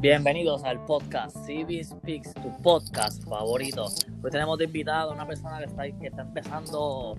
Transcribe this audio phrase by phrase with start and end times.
[0.00, 3.86] Bienvenidos al podcast CB Speaks, tu podcast favorito.
[4.22, 7.18] Hoy tenemos de invitado a una persona que está, que está empezando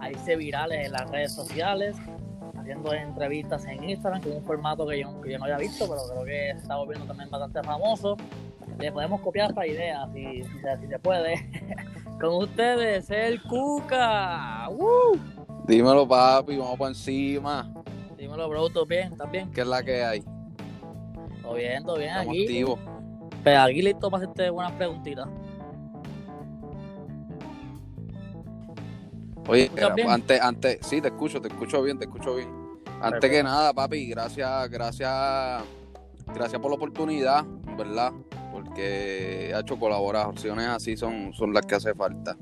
[0.00, 1.94] a irse virales en las redes sociales,
[2.58, 6.00] haciendo entrevistas en Instagram con un formato que yo, que yo no había visto, pero
[6.10, 8.16] creo que está volviendo también bastante famoso.
[8.78, 11.34] Le podemos copiar esta idea si, si, se- si se puede.
[12.18, 14.68] con ustedes, el Cuca.
[14.70, 15.18] ¡Woo!
[15.66, 17.70] Dímelo, papi, vamos por encima.
[18.16, 19.12] Dímelo, bro, ¿todo bien?
[19.12, 19.50] ¿Estás bien?
[19.52, 20.24] ¿Qué es la que hay?
[21.42, 21.84] ¿Todo bien?
[21.84, 22.42] ¿Todo bien Estamos aquí?
[22.42, 22.78] activos.
[23.44, 25.28] Pero aquí listo para hacerte buenas preguntitas.
[29.48, 30.08] Oye, bien?
[30.08, 32.48] antes, antes, sí, te escucho, te escucho bien, te escucho bien.
[33.00, 33.28] Antes Perfecto.
[33.28, 35.64] que nada, papi, gracias, gracias,
[36.32, 37.44] gracias por la oportunidad,
[37.76, 38.12] ¿verdad?
[38.52, 42.36] Porque ha hecho colaboraciones así son, son las que hace falta.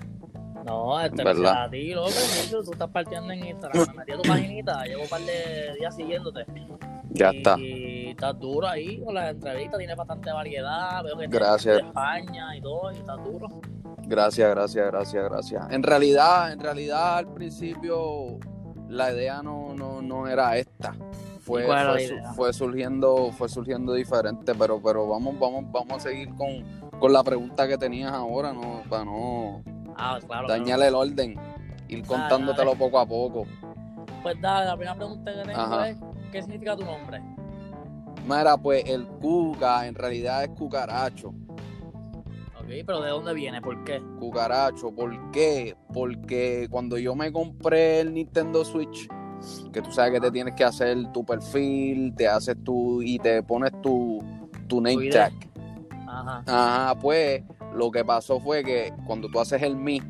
[0.65, 1.65] No, este ¿Verdad?
[1.65, 2.11] a ti, loco,
[2.51, 3.87] tú estás partiendo en Instagram.
[3.89, 6.47] Me metí a tu paginita, llevo un par de días siguiéndote.
[7.11, 7.59] Ya y, está.
[7.59, 11.03] Y estás duro ahí con las entrevistas, tienes bastante variedad.
[11.03, 11.77] Veo que Gracias.
[11.77, 13.49] de España y todo, y estás duro.
[14.07, 15.71] Gracias, gracias, gracias, gracias.
[15.71, 18.39] En realidad, en realidad al principio
[18.89, 20.95] la idea no, no, no era esta.
[21.41, 25.93] Fue, ¿Y cuál era fue, fue surgiendo, fue surgiendo diferente, pero, pero vamos, vamos, vamos
[25.93, 26.63] a seguir con,
[26.99, 29.63] con la pregunta que tenías ahora, no, para no
[29.97, 30.49] Ah, claro.
[30.49, 31.37] dañar el orden,
[31.89, 33.47] ir contándotelo poco a poco.
[34.23, 35.89] Pues dale, la primera pregunta que tengo Ajá.
[35.89, 35.99] es:
[36.33, 37.23] ¿qué significa tu nombre?
[38.25, 41.29] Mira, pues el cuca en realidad es cucaracho.
[42.59, 43.61] Ok, pero ¿de dónde viene?
[43.61, 44.03] ¿Por qué?
[44.19, 45.75] Cucaracho, ¿por qué?
[45.93, 49.09] Porque cuando yo me compré el Nintendo Switch,
[49.73, 53.43] que tú sabes que te tienes que hacer tu perfil, te haces tu y te
[53.43, 54.23] pones tu,
[54.69, 55.33] tu name tag.
[56.07, 56.45] Ajá.
[56.47, 57.43] Ajá, pues
[57.75, 60.01] lo que pasó fue que cuando tú haces el Mi,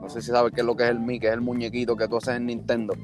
[0.00, 1.96] no sé si sabes qué es lo que es el Mi, que es el muñequito
[1.96, 2.94] que tú haces en Nintendo.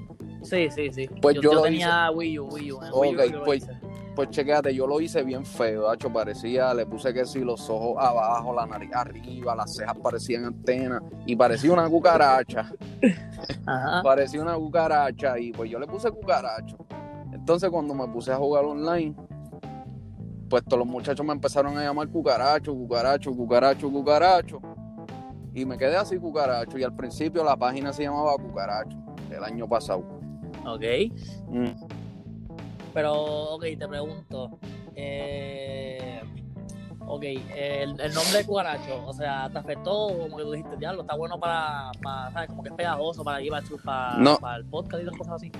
[0.42, 1.09] Sí, sí, sí.
[1.20, 2.77] Pues yo lo tenía Wii U, Wii U.
[2.77, 3.72] Ok, Wii U yo pues- hice.
[4.14, 8.03] Pues chequéate, yo lo hice bien feo, hacho, parecía, le puse que sí, los ojos
[8.03, 12.72] abajo, la nariz arriba, las cejas parecían antenas y parecía una cucaracha.
[13.66, 14.03] Ajá.
[14.03, 16.78] parecía una cucaracha y pues yo le puse cucaracho.
[17.31, 19.15] Entonces cuando me puse a jugar online,
[20.49, 24.61] pues todos los muchachos me empezaron a llamar cucaracho, cucaracho, cucaracho, cucaracho.
[25.55, 28.97] Y me quedé así cucaracho y al principio la página se llamaba cucaracho,
[29.31, 30.05] el año pasado.
[30.67, 30.83] Ok.
[31.49, 31.87] Mm.
[32.93, 34.59] Pero, ok, te pregunto.
[34.95, 36.21] Eh,
[37.07, 40.09] ok, el, el nombre de cucaracho, o sea, ¿te afectó?
[40.19, 42.49] Como que tú dijiste, diablo, está bueno para, para ¿sabes?
[42.49, 44.37] Como que es pegajoso para ir para, para, No.
[44.39, 45.53] para el podcast y las cosas así.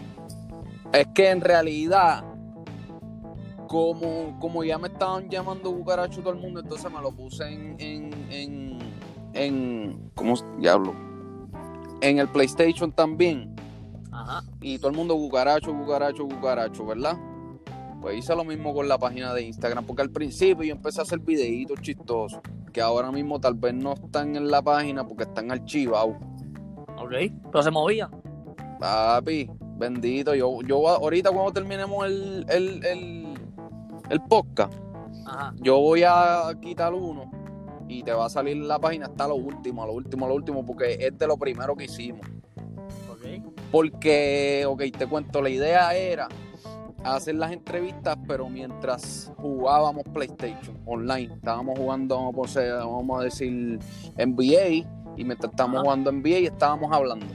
[0.93, 2.25] Es que en realidad,
[3.67, 7.77] como, como ya me estaban llamando cucaracho todo el mundo, entonces me lo puse en,
[7.79, 8.79] en, en,
[9.35, 10.95] en ¿cómo se diablo?
[12.01, 13.55] En el PlayStation también.
[14.13, 14.43] Ajá.
[14.63, 17.19] y todo el mundo cucaracho, cucaracho, cucaracho, ¿verdad?
[18.01, 21.03] Pues hice lo mismo con la página de Instagram, porque al principio yo empecé a
[21.03, 22.41] hacer videitos chistosos,
[22.73, 26.17] que ahora mismo tal vez no están en la página porque están archivados.
[26.99, 27.13] Ok.
[27.51, 28.11] Pero se movía.
[28.79, 33.36] Papi, bendito, yo, yo ahorita cuando terminemos el, el, el,
[34.11, 34.73] el podcast,
[35.27, 35.55] Ajá.
[35.57, 37.31] yo voy a quitar uno
[37.89, 40.95] y te va a salir la página hasta lo último, lo último, lo último, porque
[41.01, 42.27] es de lo primero que hicimos.
[43.71, 46.29] Porque, ok, te cuento, la idea era
[47.05, 53.25] hacer las entrevistas, pero mientras jugábamos PlayStation online, estábamos jugando, vamos a, poner- vamos a
[53.25, 53.79] decir,
[54.17, 54.87] NBA,
[55.17, 55.85] y mientras estábamos Ajá.
[55.85, 57.27] jugando NBA, estábamos hablando.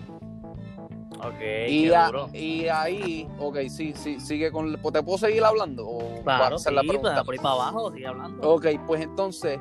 [1.69, 5.87] Y, a- ahí, ok, sí, sí, sigue con, ¿te puedo seguir hablando?
[5.87, 7.23] ¿O Claro, hacer sí, la pues, pregunta?
[7.23, 8.49] por ahí para abajo, sigue hablando.
[8.53, 9.59] Ok, pues entonces,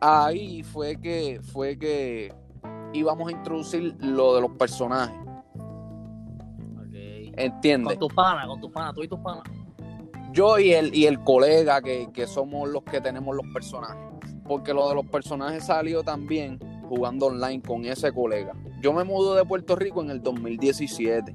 [0.00, 2.32] ahí fue que, fue que
[2.92, 5.16] íbamos a introducir lo de los personajes.
[7.90, 9.42] Con tus panas, con tus panas, tú y tus panas.
[10.32, 13.96] yo y el, y el colega que, que somos los que tenemos los personajes.
[14.46, 16.58] Porque lo de los personajes salió también
[16.88, 18.52] jugando online con ese colega.
[18.82, 21.34] Yo me mudo de Puerto Rico en el 2017.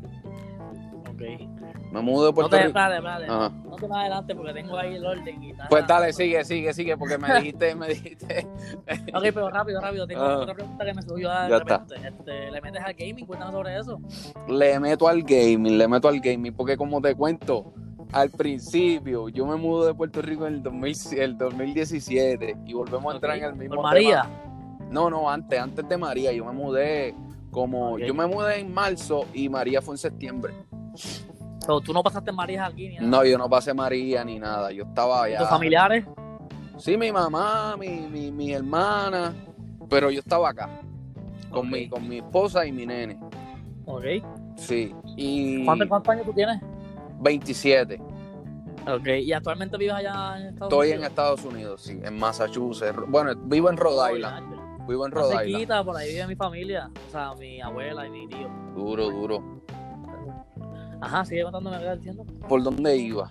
[1.09, 1.21] Ok.
[1.91, 2.67] Me mudo de No Puerto te, Rico.
[2.79, 3.25] espérate.
[3.27, 3.49] Ajá.
[3.49, 5.67] No te me adelante porque tengo ahí el orden y tal.
[5.69, 8.45] Pues dale, sigue, sigue, sigue, porque me dijiste, me dijiste.
[9.13, 10.05] Ok, pero rápido, rápido.
[10.05, 11.77] Tengo otra pregunta que me surgió de Ya está.
[11.87, 12.07] repente.
[12.07, 13.25] Este, ¿Le metes al gaming?
[13.25, 13.99] Cuéntanos sobre eso.
[14.49, 17.73] Le meto al gaming, le meto al gaming, porque como te cuento,
[18.11, 23.13] al principio yo me mudo de Puerto Rico en el, 2000 el 2017 y volvemos
[23.13, 24.23] a entrar en el mismo ¿Por María?
[24.23, 24.89] tema.
[24.91, 27.13] No, no, antes, antes de María, yo me mudé
[27.57, 30.53] como, yo me mudé en marzo y María fue en septiembre.
[31.61, 33.07] Pero tú no pasaste María aquí ni nada.
[33.07, 35.39] No, yo no pasé María ni nada, yo estaba ¿Y allá.
[35.39, 36.05] ¿Tus familiares?
[36.77, 39.33] Sí, mi mamá, mi, mi, mi hermana,
[39.89, 40.69] pero yo estaba acá,
[41.49, 43.19] con, mi, con mi esposa y mi nene.
[43.87, 44.03] Ok.
[44.55, 46.61] Sí, y ¿Cuántos, ¿Cuántos años tú tienes?
[47.21, 47.99] 27.
[48.87, 51.09] Ok, ¿y actualmente vives allá en Estados Estoy en Unidos?
[51.09, 52.99] Estados Unidos, sí, en Massachusetts.
[53.07, 54.56] Bueno, vivo en Rhode Island.
[54.87, 55.85] Vivo en Rhode Island.
[55.85, 58.49] por ahí vive mi familia, o sea, mi abuela y mi tío.
[58.75, 59.61] Duro, duro.
[61.01, 62.25] Ajá, sigue contándome, ¿qué diciendo?
[62.47, 63.29] ¿Por dónde iba?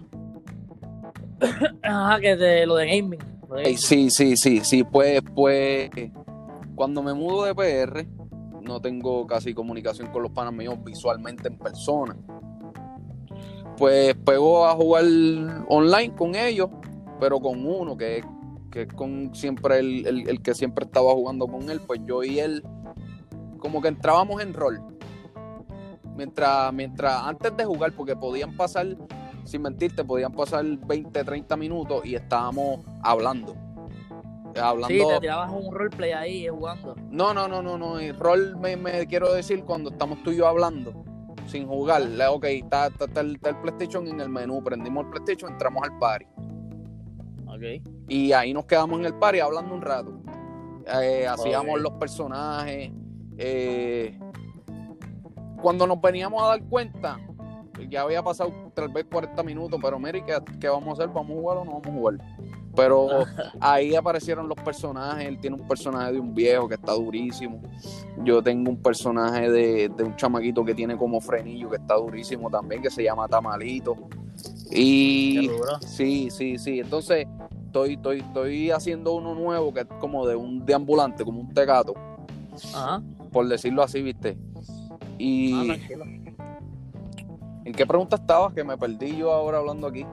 [1.82, 3.18] Ajá, que de lo de gaming.
[3.48, 3.78] lo de Ey, gaming.
[3.78, 4.84] sí, sí, sí, sí.
[4.84, 5.90] Pues, pues,
[6.74, 8.06] cuando me mudo de PR,
[8.62, 12.16] no tengo casi comunicación con los panas míos visualmente en persona.
[13.76, 15.04] Pues pego a jugar
[15.68, 16.70] online con ellos,
[17.20, 18.24] pero con uno que es,
[18.76, 22.22] que es con siempre el, el- el que siempre estaba jugando con él, pues yo
[22.22, 22.62] y él
[23.58, 24.82] como que entrábamos en rol.
[26.14, 28.86] Mientras, mientras antes de jugar, porque podían pasar,
[29.44, 33.54] sin mentirte, podían pasar 20, 30 minutos y estábamos hablando.
[34.60, 34.88] Hablando.
[34.88, 36.94] Sí, te tirabas un roleplay ahí eh, jugando.
[37.10, 37.98] No, no, no, no, no.
[37.98, 41.02] El rol me, me quiero decir cuando estamos tú y yo hablando,
[41.46, 42.02] sin jugar.
[42.30, 45.82] Ok, está, está- está el, está el PlayStation en el menú, prendimos el PlayStation, entramos
[45.82, 46.26] al party.
[47.46, 47.95] Ok.
[48.08, 50.12] Y ahí nos quedamos en el party hablando un rato.
[51.02, 52.92] Eh, hacíamos los personajes.
[53.38, 54.18] eh,
[55.60, 57.18] cuando nos veníamos a dar cuenta,
[57.88, 61.08] ya había pasado tal vez 40 minutos, pero mire, ¿qué, qué vamos a hacer?
[61.12, 62.14] ¿Vamos a jugar o no vamos a jugar?
[62.76, 63.08] Pero
[63.60, 65.26] ahí aparecieron los personajes.
[65.26, 67.60] Él tiene un personaje de un viejo que está durísimo.
[68.22, 72.50] Yo tengo un personaje de, de un chamaquito que tiene como frenillo que está durísimo
[72.50, 73.96] también, que se llama Tamalito.
[74.70, 75.78] Y Qué duro.
[75.80, 76.80] sí, sí, sí.
[76.80, 77.26] Entonces,
[77.84, 81.94] estoy, estoy, estoy haciendo uno nuevo que es como de un deambulante, como un tecato,
[82.74, 83.02] Ajá.
[83.32, 84.36] por decirlo así, ¿viste?
[84.56, 86.04] Ah, Y tranquilo.
[87.64, 88.52] ¿en qué pregunta estabas?
[88.54, 90.06] Que me perdí yo ahora hablando aquí.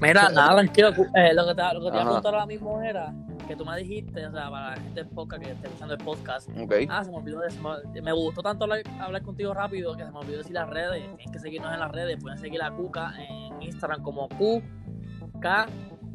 [0.00, 0.88] Mira, nada, tranquilo.
[1.14, 3.14] eh, lo que te, lo que te iba a preguntar ahora mismo era
[3.46, 6.04] que tú me dijiste, o sea, para la gente del podcast que esté escuchando el
[6.04, 6.48] podcast.
[6.88, 10.04] Ah, se me olvidó de se me, me gustó tanto hablar, hablar contigo rápido que
[10.04, 11.02] se me olvidó decir las redes.
[11.16, 12.16] Tienen que seguirnos en las redes.
[12.22, 15.46] Pueden seguir a Cuca en Instagram como QK,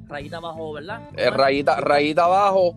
[0.07, 1.02] rayita abajo, ¿verdad?
[1.16, 2.75] Eh, rayita, rayita abajo,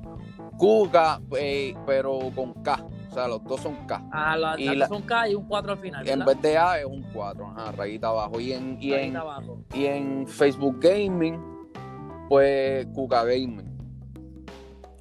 [0.56, 2.84] Cuca, eh, pero con K.
[3.10, 4.02] O sea, los dos son K.
[4.12, 6.06] Ah, las la- dos son K y un 4 al final.
[6.06, 6.26] En ¿verdad?
[6.34, 8.38] vez de A es un 4, ajá, rayita abajo.
[8.40, 9.58] Y en, y en, abajo.
[9.72, 11.40] y en Facebook Gaming,
[12.28, 13.66] pues Cuca Gaming.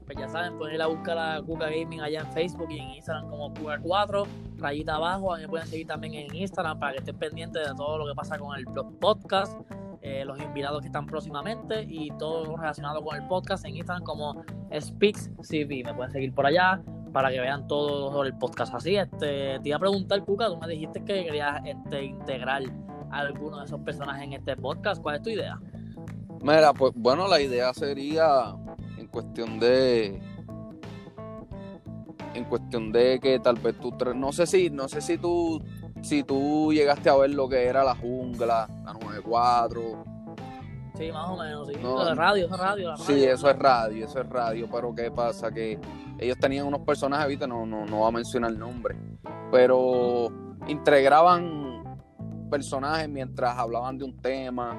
[0.06, 2.90] Pues ya saben, pueden ir a buscar a Cuca Gaming allá en Facebook y en
[2.92, 4.26] Instagram como Cuca4,
[4.58, 5.34] rayita abajo.
[5.34, 8.08] A mí me pueden seguir también en Instagram para que estén pendientes de todo lo
[8.08, 9.60] que pasa con el blog podcast,
[10.08, 14.04] eh, los invitados que están próximamente y todo lo relacionado con el podcast en Instagram
[14.04, 14.44] como
[14.80, 15.84] Speaks CV.
[15.84, 16.82] Me pueden seguir por allá
[17.12, 18.74] para que vean todo el podcast.
[18.74, 22.64] Así, este, te iba a preguntar, Cuca, tú me dijiste que querías este, integrar
[23.12, 25.02] a alguno de esos personajes en este podcast.
[25.02, 25.60] ¿Cuál es tu idea?
[26.42, 28.56] Mira, pues bueno, la idea sería
[28.98, 30.22] en cuestión de
[32.34, 35.60] en cuestión de que tal vez tú no sé si no sé si tú
[36.02, 40.04] si tú llegaste a ver lo que era la jungla, la 94.
[40.96, 41.74] Sí, más o menos, sí.
[41.82, 42.98] No, Lo de radio, eso es radio.
[42.98, 45.80] Sí, eso es radio, eso es radio, pero qué pasa que
[46.18, 47.48] ellos tenían unos personajes, ¿viste?
[47.48, 48.96] No no no va a mencionar el nombre,
[49.52, 50.28] pero
[50.68, 51.68] integraban
[52.50, 54.76] personajes mientras hablaban de un tema.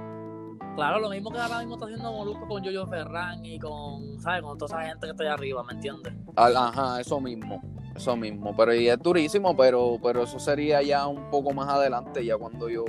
[0.75, 4.43] Claro, lo mismo que ahora mismo está haciendo Molusco con Yoyo Ferran y con, ¿sabes?
[4.43, 6.15] Con toda esa gente que está ahí arriba, ¿me entiendes?
[6.37, 7.61] Ajá, eso mismo,
[7.99, 8.57] eso mismo.
[8.57, 12.69] Pero y es durísimo, pero, pero eso sería ya un poco más adelante, ya cuando
[12.69, 12.85] yo,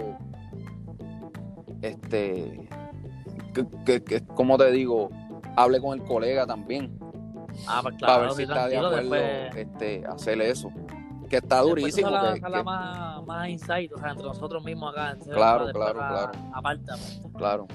[1.82, 2.68] este,
[3.54, 5.10] que, que- que, como te digo,
[5.56, 6.98] hable con el colega también,
[7.68, 9.56] Ah, pues para ver si está de acuerdo, después...
[9.56, 10.72] este, hacer eso.
[11.30, 12.10] Que está durísimo.
[12.10, 15.18] sale- que- que- más, más insight, o sea, entre nosotros mismos acá.
[15.32, 16.32] Claro, claro, claro.
[16.54, 17.38] Aparte, aparte.
[17.38, 17.68] claro.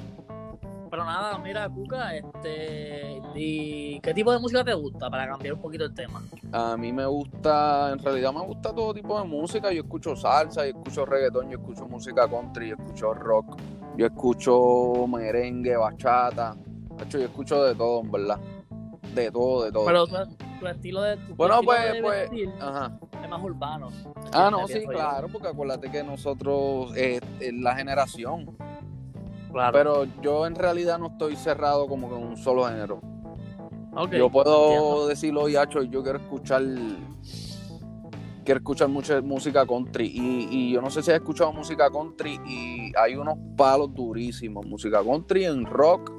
[0.94, 3.20] Pero nada, mira, Cuca, este...
[3.34, 5.10] ¿Y qué tipo de música te gusta?
[5.10, 6.22] Para cambiar un poquito el tema.
[6.52, 9.72] A mí me gusta, en realidad me gusta todo tipo de música.
[9.72, 13.56] Yo escucho salsa, yo escucho reggaetón, yo escucho música country, yo escucho rock,
[13.96, 16.54] yo escucho merengue, bachata.
[17.00, 18.38] Hacho, yo escucho de todo, en verdad.
[19.16, 19.86] De todo, de todo.
[19.86, 20.14] Pero tu,
[20.60, 21.16] tu estilo de...
[21.16, 22.98] Tu Bueno, estilo pues, de pues, vestir ajá.
[23.20, 23.88] es más urbano.
[24.32, 24.90] Ah, no, sí, yo.
[24.90, 27.18] claro, porque acuérdate que nosotros, eh,
[27.52, 28.56] la generación,
[29.54, 29.72] Claro.
[29.72, 33.00] pero yo en realidad no estoy cerrado como que en un solo género.
[34.18, 36.62] Yo puedo decirlo, oye, Hacho, yo quiero escuchar,
[38.44, 42.40] quiero escuchar mucha música country, y, y yo no sé si has escuchado música country,
[42.46, 46.10] y hay unos palos durísimos, música country, en rock,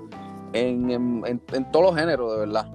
[0.53, 2.65] en, en, en- en todos los géneros, de verdad.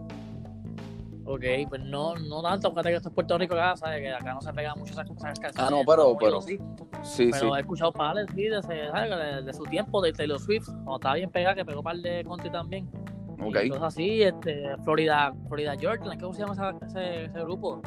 [1.32, 4.00] Ok, pues no, no tanto, fíjate que esto es Puerto Rico acá, ¿sabes?
[4.00, 5.54] Que acá no se pegan mucho esas, canciones.
[5.56, 6.58] Ah, no, pero- pero- sí.
[7.02, 8.60] Sí, Pero he escuchado pares, sí, de.
[8.60, 12.24] De, de su tiempo, de Taylor Swift, cuando estaba bien pegada, que pegó par de
[12.24, 12.90] country también.
[13.40, 13.56] ok.
[13.64, 17.80] Y cosas así, este, Florida, Florida Georgia, ¿qué se llama ese, ese grupo?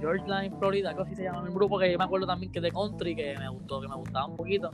[0.00, 2.62] George Line Florida, así se llama el grupo que yo me acuerdo también que es
[2.64, 4.70] de country, que me gustó, que me gustaba un poquito.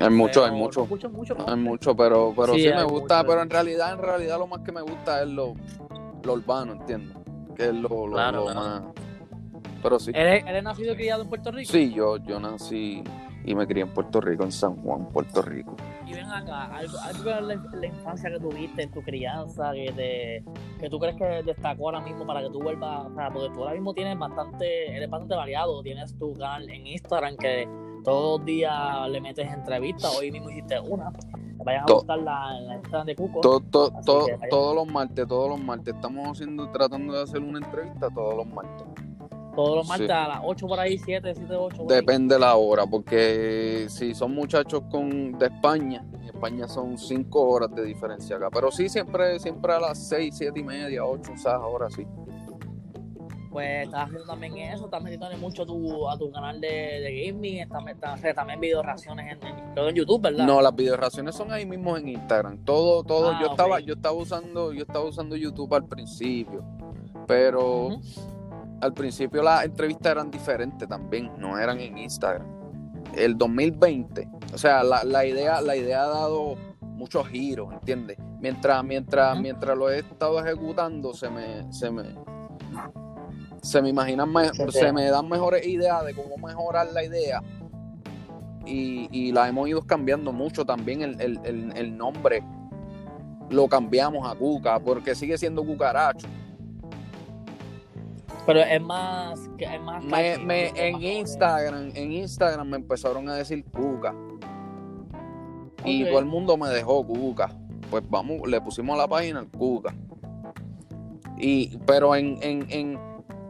[0.00, 0.82] Hay mucho, Pero hay mucho.
[0.82, 3.28] escucho mucho Hay mucho, pero, pero sí, Sí, me gusta, mucho.
[3.28, 5.54] pero en realidad, en realidad lo más que me gusta es lo,
[6.24, 7.16] lo urbano, ¿entiendes?
[7.54, 8.60] Que es lo, lo, Claro, lo claro.
[8.60, 8.82] más.
[9.82, 10.12] Pero sí.
[10.14, 11.70] ¿Eres, eres nacido y criado en Puerto Rico?
[11.70, 13.02] Sí, yo, yo nací
[13.44, 15.76] y me crié en Puerto Rico, en San Juan, Puerto Rico.
[16.06, 19.92] Y ven acá, algo, algo la, en la infancia que tuviste, en tu crianza, que,
[19.92, 20.44] te,
[20.80, 23.60] que tú crees que destacó ahora mismo para que tú vuelvas, o sea, porque tú
[23.60, 27.68] ahora mismo tienes bastante, eres bastante variado, tienes tu canal en Instagram que
[28.02, 31.12] todos los días le metes entrevistas, hoy mismo hiciste una,
[31.64, 33.40] vayan a To- buscar la, la Instagram de Cuco.
[33.40, 33.92] To- to-
[34.50, 38.46] todos los martes, todos los martes, estamos haciendo, tratando de hacer una entrevista todos los
[38.46, 38.86] martes.
[39.54, 40.12] Todos los martes Sí.
[40.12, 42.00] a las 8 por ahí, 7, 7, 8 por ahí.
[42.00, 47.72] Depende la hora, porque si son muchachos con de España, en España son cinco horas
[47.72, 48.48] de diferencia acá.
[48.52, 52.04] Pero sí, siempre, siempre a las seis, siete y media, ocho, esas horas sí.
[53.54, 57.24] Pues estás haciendo también eso, estás metiendo mucho a tu, a tu canal de, de
[57.24, 60.44] gaming, estás, estás haciendo también video reacciones en, en, en YouTube, ¿verdad?
[60.44, 62.64] No, las videoreacciones son ahí mismo en Instagram.
[62.64, 66.64] Todo, todo, Ah, yo estaba, yo estaba usando, yo estaba usando YouTube al principio,
[67.28, 67.90] pero
[68.80, 72.48] al principio las entrevistas eran diferentes también, no eran en Instagram.
[73.16, 78.18] El 2020, o sea, la, la idea, la idea ha dado muchos giros, ¿entiendes?
[78.40, 82.02] Mientras, mientras, mientras lo he estado ejecutando, se me, se me,
[83.64, 87.42] se me imaginan, me- Se me dan mejores ideas de cómo mejorar la idea.
[88.66, 92.42] Y, y la hemos ido cambiando mucho también el, el- el- el nombre.
[93.50, 96.26] Lo cambiamos a Cuca, porque sigue siendo cucaracho.
[98.46, 102.68] Pero es más, que es más Me, catchy, me- es en más- Instagram, en Instagram
[102.68, 104.14] me empezaron a decir Cuca.
[105.84, 107.50] Y todo el mundo me dejó Cuca.
[107.90, 109.94] Pues vamos, le pusimos a la página el Cuca.
[111.38, 112.98] Y, pero en, en, en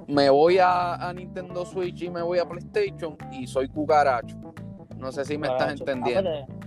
[0.08, 4.36] me voy a, a Nintendo Switch y me voy a PlayStation y soy cucaracho.
[4.98, 5.82] No sé si me estás Caracho.
[5.84, 6.30] entendiendo.
[6.30, 6.64] Ah, pero-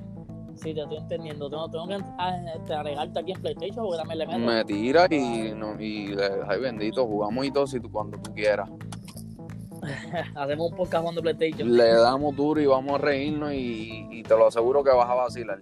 [0.57, 1.49] Sí, te estoy entendiendo.
[1.51, 4.39] Tengo, tengo que ah, este, agregarte aquí en PlayStation porque también le meto.
[4.39, 8.33] Me tira y, no, y le- ay bendito, jugamos y todo si tú, cuando tú
[8.33, 8.67] quieras.
[10.35, 11.71] Hacemos un podcast jugando PlayStation.
[11.77, 15.13] Le damos duro y vamos a reírnos y, y te lo aseguro que vas a
[15.13, 15.59] vacilar.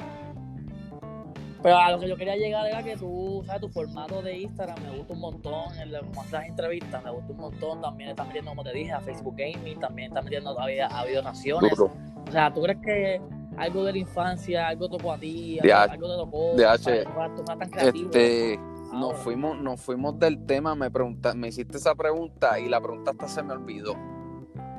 [1.66, 4.84] Pero a lo que yo quería llegar era que tú, sabes, tu formato de Instagram
[4.84, 6.04] me gusta un montón, en las
[6.48, 10.10] entrevistas, me gusta un montón, también estás metiendo, como te dije, a Facebook Gaming, también
[10.10, 11.80] estás metiendo a, a videonaciones.
[11.80, 11.90] O
[12.32, 13.22] sea, ¿tú crees que
[13.58, 16.56] algo de la infancia, algo tocó a ti, De algo, te tocó?
[16.56, 17.04] de H-
[17.48, 18.06] tan creativo.
[18.12, 18.60] Este,
[18.94, 19.18] nos ahora?
[19.18, 23.28] fuimos, nos fuimos del tema, me pregunta, me hiciste esa pregunta y la pregunta hasta
[23.28, 23.96] se me olvidó.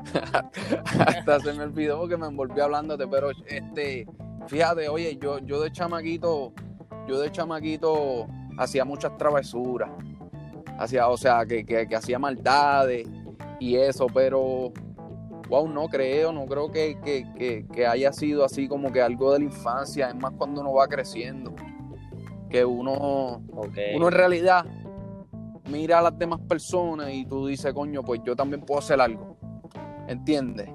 [1.04, 4.06] hasta se me olvidó porque me envolví hablándote, pero este,
[4.46, 6.52] fíjate, oye, yo, yo de chamaquito,
[7.06, 8.26] yo de chamaquito
[8.58, 9.90] hacía muchas travesuras.
[10.78, 13.08] Hacía, o sea, que, que, que hacía maldades
[13.58, 14.72] y eso, pero
[15.48, 19.38] wow, no creo, no creo que, que, que, haya sido así como que algo de
[19.38, 21.54] la infancia, es más cuando uno va creciendo,
[22.50, 23.40] que uno,
[23.94, 24.66] uno en realidad
[25.70, 29.36] mira a las demás personas y tú dices, coño, pues yo también puedo hacer algo,
[30.08, 30.68] ¿entiendes?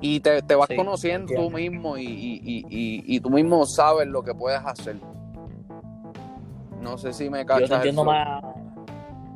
[0.00, 1.56] Y te, te vas Sí, conociendo tú entiendo.
[1.58, 4.96] mismo y, y, y, y, y tú mismo sabes lo que puedes hacer.
[6.88, 7.68] No sé si me Yo cachas.
[7.68, 8.42] te el entiendo más.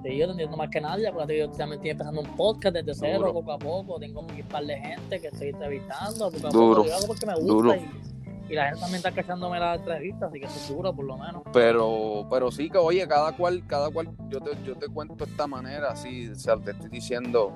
[0.05, 2.95] Sí, yo te entiendo más que nadie, porque yo también estoy empezando un podcast desde
[2.95, 3.33] cero, Duro.
[3.35, 4.01] poco a poco.
[4.01, 6.77] Tengo un par de gente que estoy entrevistando, poco a Duro.
[6.77, 6.89] poco.
[6.89, 7.75] Yo hago porque me gusta Duro.
[7.77, 11.17] y, y la gente también está cachándome las entrevistas, así que estoy seguro, por lo
[11.17, 11.43] menos.
[11.53, 15.31] Pero, pero sí que, oye, cada cual, cada cual, yo te, yo te cuento de
[15.31, 17.53] esta manera, así, o sea, te estoy diciendo,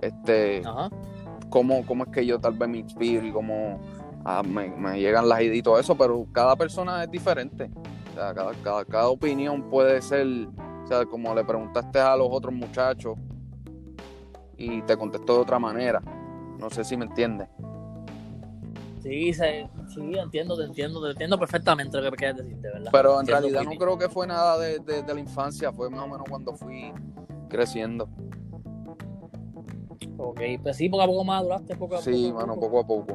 [0.00, 0.88] este, Ajá.
[1.50, 3.78] cómo, cómo es que yo tal vez me inspiro y cómo
[4.24, 7.70] ah, me, me llegan las ideas y todo eso, pero cada persona es diferente.
[8.16, 10.26] Sea, cada, cada, cada opinión puede ser,
[10.84, 13.14] o sea, como le preguntaste a los otros muchachos
[14.56, 16.00] y te contestó de otra manera.
[16.58, 17.46] No sé si me entiendes.
[19.02, 22.90] Sí, se- sí, entiendo, te entiendo, te entiendo perfectamente lo que quieres decir, de verdad.
[22.90, 26.00] Pero en realidad no creo que fue nada de, de- de la infancia, fue más
[26.00, 26.90] o menos cuando fui
[27.50, 28.08] creciendo.
[30.16, 32.10] Ok, pues sí, poco a poco maduraste, poco a poco.
[32.10, 33.14] Sí, mano, poco a poco.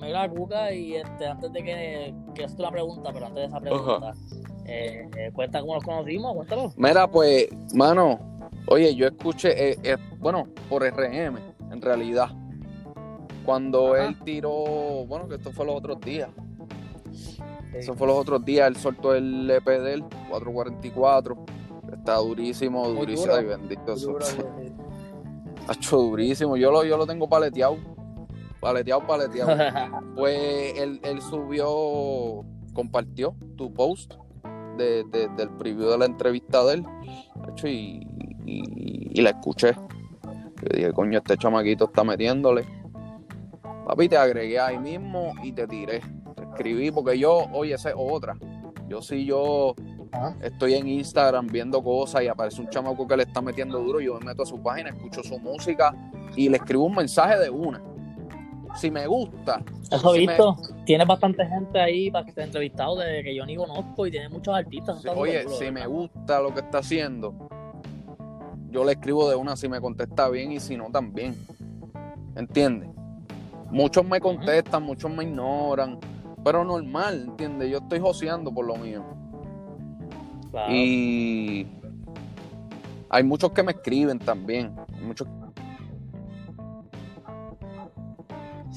[0.00, 3.60] Mira, Cuca, y este, antes de que, que es una pregunta, pero antes de esa
[3.60, 4.14] pregunta,
[4.64, 6.72] eh, eh, cuenta cómo nos conocimos, cuéntalo.
[6.76, 8.18] Mira, pues, mano,
[8.66, 11.38] oye, yo escuché, eh, eh, bueno, por RM,
[11.70, 12.28] en realidad.
[13.44, 14.06] Cuando Ajá.
[14.06, 14.50] él tiró,
[15.06, 16.30] bueno, que esto fue los otros días.
[17.12, 17.38] Sí.
[17.74, 21.36] Eso fue los otros días, él soltó el EP del 444.
[21.92, 23.32] Está durísimo, durísimo.
[23.32, 23.36] duro.
[23.36, 23.92] Ay, bendito.
[23.92, 24.72] Eso, Duro, sí, sí.
[25.68, 26.56] Hacho, durísimo.
[26.56, 27.76] Yo lo, yo lo tengo paleteado.
[28.60, 29.56] Paleteado, paleteado.
[30.16, 34.14] Pues él, él subió, compartió tu post
[34.76, 36.84] de, de- del preview de la entrevista de él.
[37.46, 38.06] Hacho, y,
[38.46, 39.74] y, la escuché.
[39.74, 42.64] Yo dije, coño, este chamaquito está metiéndole.
[43.86, 46.00] Papi, te agregué ahí mismo y te tiré.
[46.34, 48.36] Te escribí porque yo, oye, esa es otra.
[48.88, 49.74] Yo sí, yo
[50.42, 54.00] estoy en Instagram viendo cosas y aparece un chamaco que le está metiendo duro.
[54.00, 55.94] Yo me meto a su página, escucho su música
[56.34, 57.82] y le escribo un mensaje de una.
[58.76, 59.62] Si me gusta.
[59.90, 60.56] Eso visto.
[60.84, 64.28] Tiene bastante gente ahí para que esté entrevistado de que yo ni conozco y tiene
[64.28, 65.04] muchos artistas.
[65.14, 67.34] oye, si me gusta lo que está haciendo,
[68.70, 71.36] yo le escribo de una si me contesta bien y si no también.
[72.36, 72.90] ¿Entiendes?
[73.70, 75.98] Muchos me contestan, muchos me ignoran,
[76.44, 77.70] pero normal, ¿entiendes?
[77.70, 79.04] Yo estoy joseando por lo mío.
[80.70, 81.66] Y
[83.10, 84.74] hay muchos que me escriben también.
[85.02, 85.28] Muchos...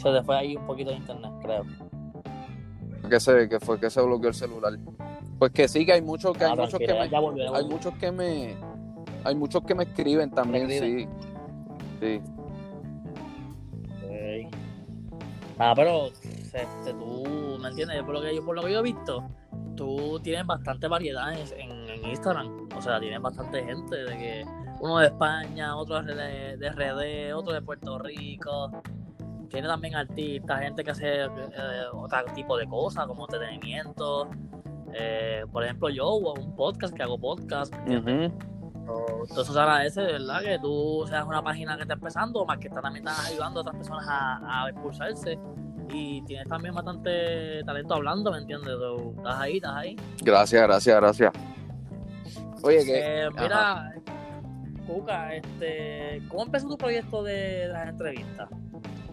[0.01, 1.65] Se le fue ahí un poquito de internet, creo.
[3.10, 4.74] Que se, que fue que se bloqueó el celular.
[5.38, 8.55] Pues que sí, que hay muchos que hay muchos que me, hay muchos que me
[9.24, 11.08] hay muchos que me escriben también, sí.
[12.00, 12.22] Sí.
[15.60, 18.01] Ah, pero este, tú, ¿me entiendes?
[18.03, 19.29] Por lo, que yo, por lo que yo he visto,
[19.75, 22.67] tú tienes bastante variedad en, Instagram.
[22.75, 24.46] O sea, tienes bastante gente de que
[24.79, 28.72] uno de España, otro de, de RD, otro de Puerto Rico.
[29.51, 31.27] Tiene también artistas, gente que hace eh,
[31.91, 34.29] otro tipo de cosas, como entretenimiento.
[34.93, 37.74] Eh, por ejemplo, yo, un podcast que hago podcast.
[37.86, 40.41] Entonces se agradece, ¿verdad?
[40.41, 43.75] Que tú seas una página que está empezando, más que también estás ayudando a otras
[43.75, 45.38] personas a, a expulsarse.
[45.93, 48.74] Y tienes también bastante talento hablando, ¿me entiendes?
[49.17, 49.96] estás ahí, estás ahí.
[50.22, 51.34] Gracias, gracias, gracias.
[52.63, 53.24] Oye, que.
[53.24, 53.93] Eh, mira,
[54.88, 58.50] Cuca, este, ¿cómo empezó tu proyecto de las entrevistas?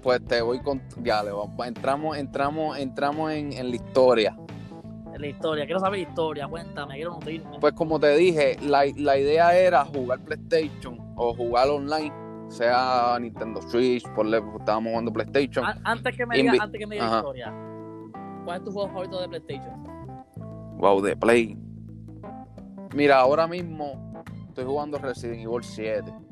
[0.09, 0.81] Pues te voy con.
[1.03, 4.35] Ya, le vamos, entramos, entramos, entramos en, en la historia
[5.19, 5.67] la historia.
[5.67, 7.59] Quiero saber la historia, cuéntame, quiero nutrirme.
[7.61, 12.11] Pues como te dije, la, idea era jugar PlayStation o jugar online,
[12.49, 15.67] sea Nintendo Switch, por estábamos jugando PlayStation.
[15.85, 17.53] antes que me digas antes que me diga la historia,
[18.47, 19.85] ¿cuál es tu juego favorito de PlayStation?
[20.79, 21.59] Wow, de Play.
[22.95, 26.28] Mira, ahora mismo estoy jugando Resident Evil 7.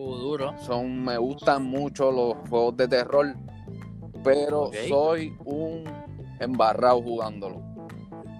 [0.00, 0.54] Uh, duro.
[0.58, 3.34] Son, me gustan mucho los juegos de terror,
[4.24, 5.84] pero soy un
[6.38, 7.60] embarrado jugándolo.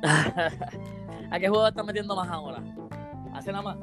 [1.30, 2.62] ¿A qué juego estás metiendo más ahora?
[3.34, 3.76] ¿Hace nada más?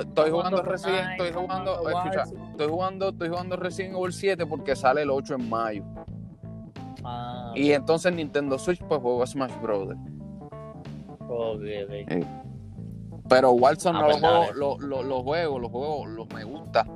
[0.00, 5.02] estoy jugando Resident, estoy jugando, escucha, estoy jugando, estoy jugando Resident Evil 7 porque sale
[5.02, 5.84] el 8 en mayo.
[7.04, 10.00] Ah, y entonces Nintendo Switch pues juego Smash Brothers.
[13.28, 16.86] Pero Warzone ah, no pues lo juego, lo, lo, juego, los juego, los me gusta,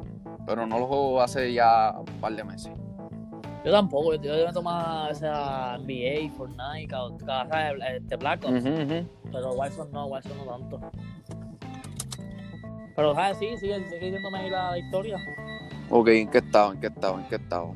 [0.47, 2.73] pero no lo juego hace ya un par de meses.
[3.65, 8.65] Yo tampoco, yo, yo me tomaba esa NBA, Fortnite, cada, cada este Black Ops.
[8.65, 10.81] Pero Warzone no, Warzone no tanto.
[12.97, 13.39] Pero, ¿sabes?
[13.39, 15.17] Sí, sigue, sigue diciéndome ahí la, historia.
[15.91, 16.73] Ok, ¿en qué estaba?
[16.73, 17.21] ¿En qué estaba?
[17.21, 17.71] ¿En qué estaba?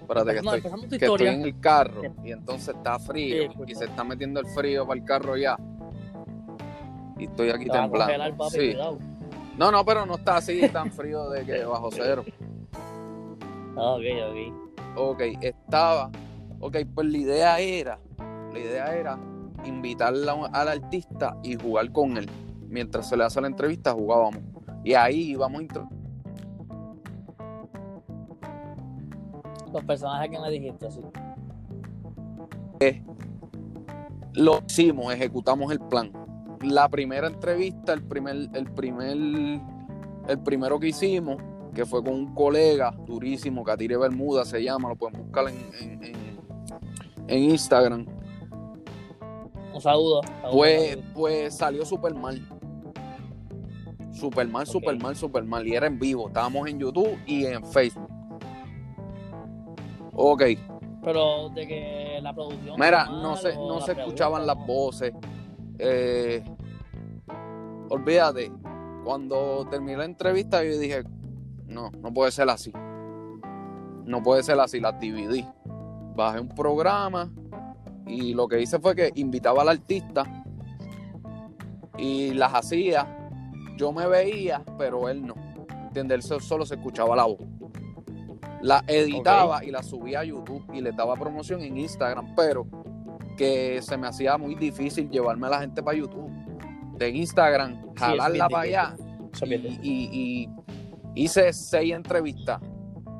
[0.00, 4.04] Espérate, que, estoy, que estoy en el carro y entonces está frío y se está
[4.04, 5.58] metiendo el frío para el carro ya.
[7.18, 8.48] Y estoy aquí temblando.
[8.50, 8.76] Sí.
[9.58, 12.24] No, no, pero no está así tan frío de que bajo cero.
[13.76, 14.66] ok, ok
[14.96, 16.10] ok, estaba,
[16.60, 17.98] ok, pues la idea era,
[18.52, 19.18] la idea era
[19.64, 22.28] invitar al artista y jugar con él.
[22.68, 24.40] Mientras se le hace la entrevista, jugábamos.
[24.84, 25.88] Y ahí íbamos a
[29.72, 31.00] Los personajes que me dijiste, sí.
[32.80, 33.02] Eh,
[34.32, 36.10] lo hicimos, ejecutamos el plan.
[36.62, 41.36] La primera entrevista, el primer, el primer, el primero que hicimos,
[41.74, 46.00] que fue con un colega durísimo, Catire Bermuda se llama, lo pueden buscar en,
[47.28, 48.06] en, Instagram.
[49.74, 50.22] Un saludo.
[50.50, 52.40] pues, pues salió súper mal.
[54.12, 55.66] Súper mal, súper mal, súper mal.
[55.66, 56.28] Y era en vivo.
[56.28, 58.08] Estábamos en YouTube y en Facebook.
[60.14, 60.42] Ok.
[61.04, 62.80] Pero de que la producción.
[62.80, 65.12] Mira, no se, no se escuchaban las voces.
[65.78, 66.44] Eh,
[67.88, 68.52] olvídate.
[69.04, 71.04] Cuando terminé la entrevista, yo dije,
[71.66, 72.72] no, no puede ser así.
[74.04, 75.46] No puede ser así, las dividí.
[76.14, 77.30] Bajé un programa
[78.06, 80.24] y lo que hice fue que invitaba al artista
[81.98, 83.30] y las hacía.
[83.76, 85.34] Yo me veía, pero él no.
[85.86, 86.30] ¿Entiendes?
[86.30, 87.38] Él solo se escuchaba la voz.
[88.62, 92.66] La editaba y la subía a YouTube y le daba promoción en Instagram, pero
[93.36, 96.30] que se me hacía muy difícil llevarme a la gente para YouTube.
[96.98, 98.96] De Instagram, jalarla para allá.
[99.82, 100.48] y,
[101.14, 102.60] Hice seis entrevistas,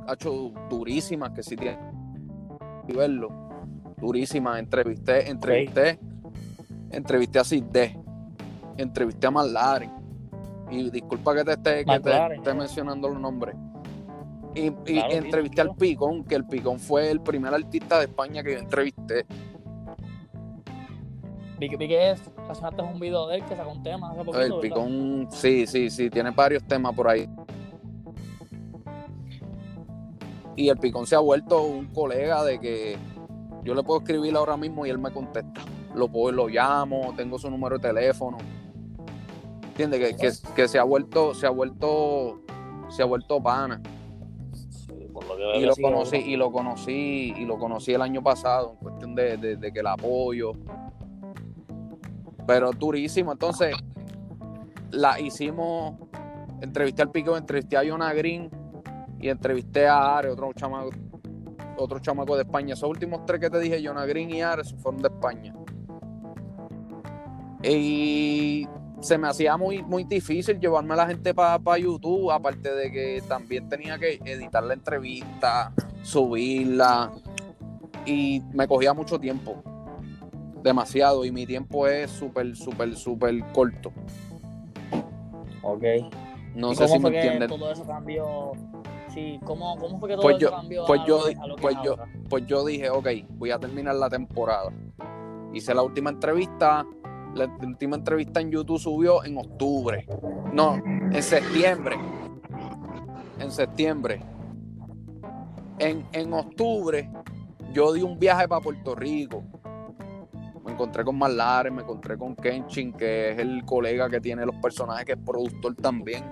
[0.07, 1.79] hecho durísimas, que sí tienen
[2.87, 3.31] que verlo.
[3.97, 5.99] Durísimas, entrevisté, entrevisté,
[6.91, 7.99] entrevisté a Cidde,
[8.77, 9.91] entrevisté a Malaren,
[10.71, 13.57] Y disculpa que te esté, que te esté mencionando los nombres.
[14.55, 15.75] Y, y Claro, entrevisté al.
[15.75, 19.25] Picón, que el Picón fue el primer artista de España que yo entrevisté.
[21.59, 22.23] Vi que, vi que es,
[22.93, 24.61] un video de él que sacó un tema hace poquito, El ¿verdad?
[24.61, 27.29] Picón, sí, sí, sí, tiene varios temas por ahí.
[30.55, 32.97] Y el Picón se ha vuelto un colega de que
[33.63, 35.63] yo le puedo escribir ahora mismo y él me contesta.
[35.95, 38.37] Lo puedo, lo llamo, tengo su número de teléfono.
[39.69, 40.17] ¿Entiendes?
[40.17, 42.41] Que, que, que se ha vuelto, se ha vuelto,
[42.89, 43.81] se ha vuelto pana.
[44.71, 48.03] Sí, por lo que veo Y lo conocí, y lo conocí, y lo conocí el
[48.03, 50.53] año pasado, en cuestión de, de- de que el apoyo.
[52.47, 53.33] Pero durísimo.
[53.33, 53.75] Entonces,
[54.91, 55.97] la hicimos,
[56.61, 58.51] entrevisté al Pico, entrevisté a Jonah Green
[59.21, 60.91] y entrevisté a Are, otro chamaco,
[61.77, 62.75] otro chamaco de España.
[62.75, 65.55] Esos últimos tres que te dije, Jonah Green y Are, esos fueron de España.
[67.63, 68.69] Y
[69.01, 73.23] se me hacía muy, muy difícil llevarme a la gente para YouTube, aparte de que
[73.29, 77.13] también tenía que editar la entrevista, subirla,
[78.07, 79.63] y me cogía mucho tiempo,
[80.63, 83.93] demasiado, y mi tiempo es súper, súper, súper corto.
[85.63, 85.83] Ok.
[86.55, 87.49] No ¿Y sé si me entienden.
[87.49, 88.53] todo eso cambió?
[89.13, 91.35] Sí, ¿cómo, cómo fue que todo Pues eso yo- cambió pues a, yo lo- di-
[91.35, 92.09] a lo que pues es yo- ahora?
[92.29, 94.73] Pues yo dije, ok, voy a terminar la temporada.
[95.53, 96.85] Hice la última entrevista,
[97.35, 100.07] la última entrevista en YouTube subió en octubre.
[100.53, 101.97] No, en septiembre.
[103.39, 104.23] En septiembre.
[105.79, 107.11] En, en octubre
[107.73, 109.43] yo di un viaje para Puerto Rico.
[110.77, 114.57] Me encontré con Marlares, me encontré con Kenshin, que es el colega que tiene los
[114.57, 116.23] personajes, que es productor también.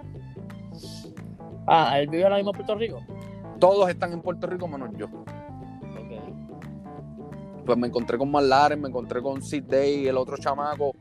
[1.67, 3.01] Ah, ¿él vive ahora mismo en Puerto Rico?
[3.59, 5.07] Todos están en Puerto Rico menos yo.
[5.07, 7.65] Ok.
[7.65, 10.95] pues me encontré con Marlares, me encontré con Sid Day, el otro chamaco,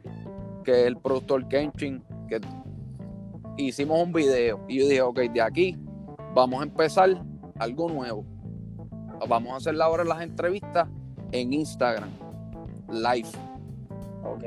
[0.64, 2.40] que es el productor Kenshin, que
[3.58, 4.64] hicimos un video.
[4.70, 5.78] Y yo dije, ok, de aquí
[6.34, 7.22] vamos a empezar
[7.60, 8.26] algo nuevo.
[9.28, 10.88] Vamos a hacer ahora las entrevistas
[11.34, 12.10] en Instagram,
[12.92, 13.30] live.
[14.24, 14.44] Ok.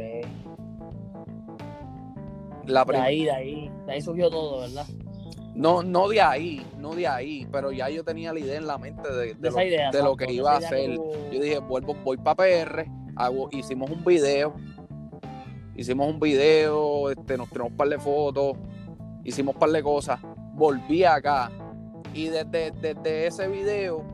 [2.66, 4.86] La De ahí, de ahí, de ahí surgió todo, ¿verdad?
[5.56, 8.76] no, no de ahí, no de ahí, pero ya yo tenía la idea en la
[8.76, 9.90] mente de, de lo, idea.
[9.90, 10.90] de lo que iba a hacer.
[10.90, 14.54] que Yo dije, vuelvo, voy para PR, hago, hicimos un video,
[15.74, 18.56] hicimos un video, este, nos tiramos un par de fotos,
[19.24, 20.20] hicimos un par de cosas,
[20.52, 21.50] volví acá
[22.12, 24.04] y desde, desde ese video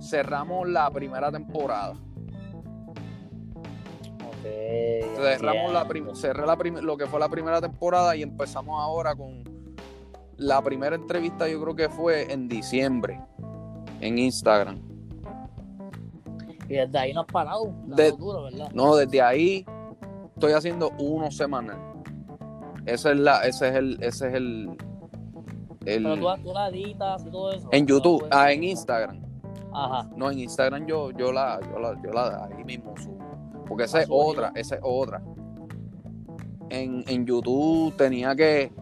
[0.00, 1.94] cerramos la primera temporada.
[4.42, 9.14] Cerramos la prim- cerré la prim- lo que fue la primera temporada y empezamos ahora
[9.14, 9.44] con
[10.36, 13.20] la primera entrevista yo creo que fue en diciembre
[14.00, 14.80] en Instagram.
[16.68, 17.66] Y desde ahí no has parado.
[17.86, 18.70] dando De- duro, ¿verdad?
[18.72, 19.64] No, desde ahí
[20.34, 21.76] estoy haciendo uno semanal.
[22.86, 24.70] Ese es la, ese es el, ese es el,
[25.84, 27.68] el- Pero tú, tú la editas y todo eso.
[27.70, 29.20] en YouTube, puedes- ah, en Instagram.
[29.72, 30.08] Ajá.
[30.16, 33.21] No, en Instagram yo, yo la, yo la, yo la ahí mismo subo.
[33.66, 35.22] Porque esa Ah, es otra, esa es otra.
[36.70, 38.72] En, en YouTube tenía que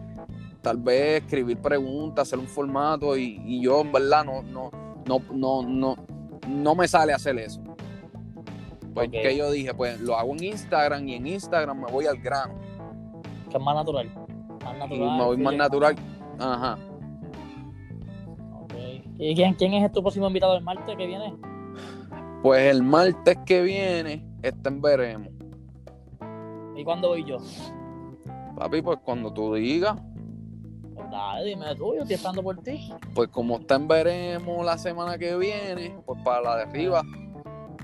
[0.61, 4.71] tal vez escribir preguntas, hacer un formato y, y yo en verdad no, no,
[5.07, 5.95] no, no, no,
[6.47, 7.61] no me sale hacer eso.
[8.93, 9.13] Pues Ok.
[9.13, 12.53] que yo dije, pues lo hago en Instagram y en Instagram me voy al grano.
[13.49, 14.09] Que es más natural.
[14.63, 15.17] Más Y natural.
[15.17, 15.95] me voy más natural.
[16.39, 16.77] Ajá.
[18.61, 18.73] Ok.
[19.17, 21.33] ¿Y quién, quién es tu próximo invitado el martes que viene?
[22.43, 25.29] Pues el martes que viene está en veremos.
[26.75, 27.37] ¿Y cuándo voy yo?
[28.57, 29.95] Papi, pues cuando tú digas,
[30.95, 32.91] Pues dale, dime tú, yo estoy esperando por ti.
[33.15, 37.01] pues como está en veremos la semana que viene, pues para la de arriba.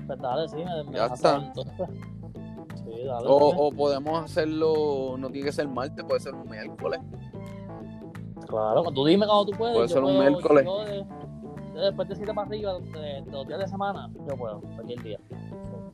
[0.06, 1.36] Pues dale, sí, me, me Ya está.
[1.36, 1.74] entonces.
[2.76, 3.26] Sí, dale.
[3.28, 7.00] O, o podemos hacerlo, no tiene que ser martes, puede ser un miércoles.
[8.46, 9.74] Claro, tú dime cuando tú puedes.
[9.76, 10.64] Puede ser un puedo- miércoles.
[10.64, 11.04] Yo, de-
[11.74, 15.02] yo después de 7 para arriba, de, de los días de semana, yo puedo, cualquier
[15.02, 15.18] día.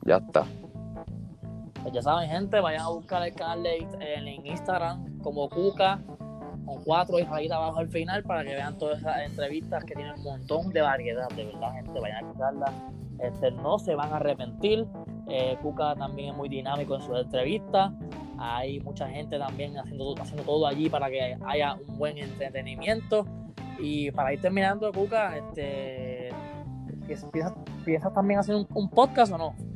[0.05, 0.45] Ya está.
[1.81, 5.99] Pues ya saben, gente, vayan a buscar el canal de, en, Instagram como Cuca,
[6.65, 10.13] con cuatro y rayita abajo al final, para que vean todas esas entrevistas que tienen
[10.13, 12.71] un montón de variedad, de verdad, gente, vayan a escucharlas.
[13.19, 14.85] Este, no se van a arrepentir.
[15.27, 17.91] Eh, Cuca también es muy dinámico en sus entrevistas.
[18.37, 23.25] Hay mucha gente también haciendo, haciendo todo allí para que haya un buen entretenimiento.
[23.79, 26.29] Y para ir terminando, Cuca, este,
[27.31, 29.74] ¿piensas, piensas también hacer un podcast o no?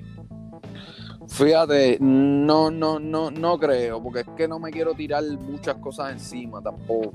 [1.30, 6.12] Fíjate, no, no, no, no creo, porque es que no me quiero tirar muchas cosas
[6.12, 7.14] encima tampoco.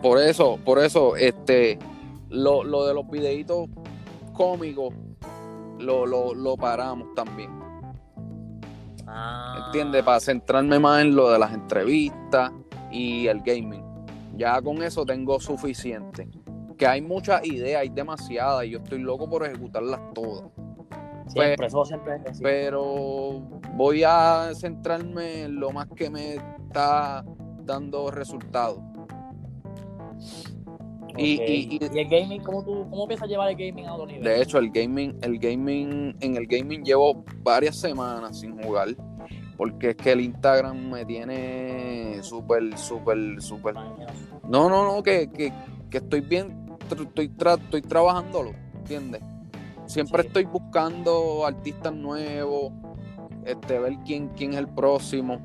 [0.00, 1.78] Por eso, por eso, este,
[2.28, 3.68] lo, lo de los videitos
[4.34, 4.94] cómicos,
[5.78, 7.50] lo, lo, lo paramos también.
[9.06, 9.64] Ah.
[9.66, 10.02] ¿Entiendes?
[10.02, 12.52] Para centrarme más en lo de las entrevistas
[12.90, 13.82] y el gaming.
[14.36, 16.28] Ya con eso tengo suficiente.
[16.76, 20.44] Que hay muchas ideas, hay demasiadas, y yo estoy loco por ejecutarlas todas.
[21.28, 22.42] Siempre, Pues, eso siempre es así.
[22.42, 23.40] Pero
[23.74, 27.24] voy a centrarme en lo más que me está
[27.64, 28.78] dando resultados.
[31.18, 34.24] y- y- y- el gaming, ¿cómo, tú, ¿cómo piensas llevar el gaming a otro nivel?
[34.24, 38.88] De hecho, el gaming, el gaming, en el gaming llevo varias semanas sin jugar.
[39.58, 43.74] Porque es que el Instagram me tiene súper, súper, súper.
[44.48, 45.52] No, no, no, que, que,
[45.90, 49.22] que estoy bien, estoy, tra- estoy trabajándolo, ¿entiendes?
[49.92, 50.28] Siempre Sí.
[50.28, 52.72] estoy buscando artistas nuevos,
[53.44, 55.38] este, ver quién, quién es el próximo.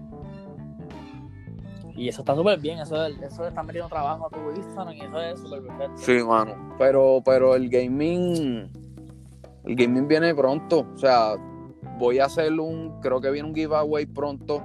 [1.95, 5.19] Y eso está súper bien, eso, eso está metiendo trabajo a tu Instagram y eso
[5.19, 5.97] es súper perfecto.
[5.97, 6.75] Sí, mano.
[6.77, 8.69] Pero, pero el gaming,
[9.65, 10.85] el gaming viene pronto.
[10.93, 11.33] O sea,
[11.97, 14.63] voy a hacer un, creo que viene un giveaway pronto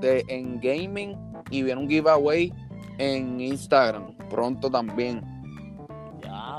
[0.00, 1.16] de en gaming
[1.50, 2.52] y viene un giveaway
[2.98, 5.22] en Instagram pronto también.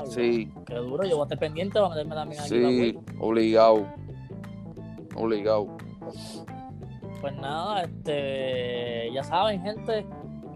[0.08, 2.48] Diablo, Sí, Qué duro, yo voy a estar pendiente para meterme también aquí.
[2.50, 3.86] sí, obligado,
[5.14, 5.76] obligado.
[7.20, 10.06] Pues nada, este, ya saben, gente,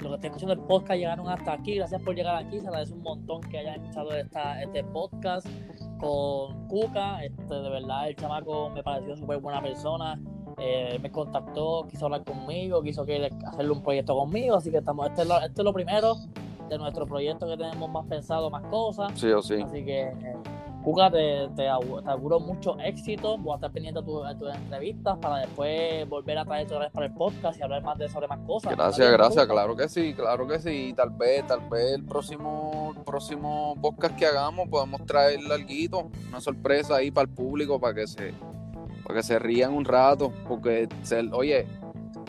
[0.01, 1.77] los que estén escuchando el podcast llegaron hasta aquí.
[1.77, 2.61] Gracias por llegar aquí.
[2.61, 5.47] Se agradece un montón que hayan escuchado esta, este podcast
[5.99, 7.25] con Cuca.
[7.25, 10.21] Este, de verdad, el chamaco me pareció súper buena persona.
[10.59, 14.57] Eh, me contactó, quiso hablar conmigo, quiso que hacerle un proyecto conmigo.
[14.57, 16.17] Así que estamos, este es lo, este es lo primero
[16.71, 19.13] de nuestro proyecto que tenemos más pensado, más cosas.
[19.15, 19.61] Sí o sí.
[19.63, 20.37] Así que, eh,
[20.83, 23.37] Cuca, te, te, au- te auguro mucho éxito.
[23.37, 26.87] Voy a estar pendiente a, tu- a tus entrevistas para después volver a traerte otra
[26.87, 28.75] vez para el podcast y hablar más de sobre más cosas.
[28.75, 30.95] Gracias, ¿Está bien, gracias, claro que sí, claro que sí.
[30.97, 36.97] Tal vez, tal vez el próximo, próximo podcast que hagamos podemos traer algo, una sorpresa
[36.97, 38.33] ahí para el público para que se,
[39.03, 41.67] para que se rían un rato, porque se, oye,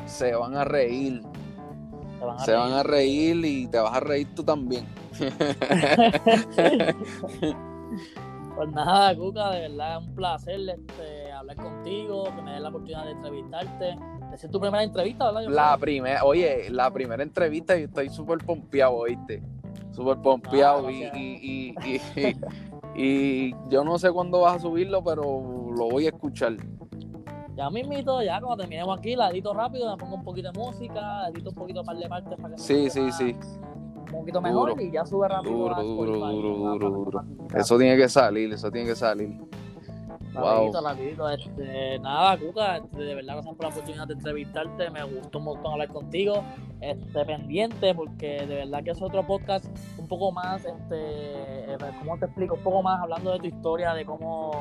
[0.06, 1.22] se van a reír,
[2.22, 2.60] Te van a se reír.
[2.62, 4.86] van a reír y te vas a reír tú también.
[8.56, 12.70] Pues nada, Cuca, de verdad es un placer este, hablar contigo, que me des la
[12.70, 13.90] oportunidad de entrevistarte.
[14.34, 15.42] Esa es tu primera entrevista, ¿verdad?
[15.44, 19.42] Yo La primera, oye, la primera entrevista yo estoy súper pompeado, ¿oíste?
[19.94, 22.36] Súper pompeado Ah, y, y, y, y-
[23.50, 26.54] y yo no sé cuándo vas a subirlo, pero lo voy a escuchar.
[27.56, 31.28] Ya mismito, ya cuando terminemos aquí, la edito rápido, me pongo un poquito de música,
[31.30, 33.36] edito un poquito par de partes para que Sí, sí, más- sí.
[33.98, 34.82] un poquito mejor Duro.
[34.82, 35.54] y ya sube rápido.
[35.54, 37.24] Duro, a duro, duro, más- duro, más- duro.
[37.50, 39.38] más- Eso tiene que salir, eso tiene que salir.
[40.34, 40.88] Rapidito, Wow.
[40.90, 41.30] rapidito.
[41.30, 44.90] Este, nada, Cuca, este, de verdad gracias por la oportunidad de entrevistarte.
[44.90, 46.44] Me gustó un montón hablar contigo.
[46.80, 49.66] Este, pendiente, porque de verdad que es otro podcast
[50.00, 50.96] un poco más, este,
[51.74, 52.56] eh, ¿cómo te explico?
[52.56, 54.52] Un poco más hablando de tu historia, de cómo,